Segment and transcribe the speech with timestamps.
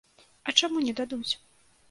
[0.47, 1.33] А чаму не дадуць?